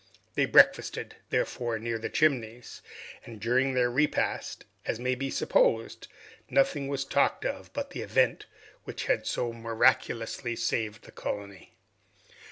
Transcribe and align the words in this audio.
They 0.33 0.47
breakfasted, 0.47 1.17
therefore, 1.29 1.77
near 1.77 1.99
the 1.99 2.09
Chimneys, 2.09 2.81
and 3.23 3.39
during 3.39 3.75
their 3.75 3.91
repast, 3.91 4.65
as 4.83 4.99
may 4.99 5.13
be 5.13 5.29
supposed, 5.29 6.07
nothing 6.49 6.87
was 6.87 7.05
talked 7.05 7.45
of 7.45 7.71
but 7.73 7.91
the 7.91 8.01
event 8.01 8.47
which 8.83 9.05
had 9.05 9.27
so 9.27 9.53
miraculously 9.53 10.55
saved 10.55 11.03
the 11.03 11.11
colony. 11.11 11.75